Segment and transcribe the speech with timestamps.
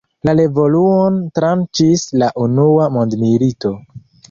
[0.27, 3.77] La evoluon tranĉis la unua mondmilito.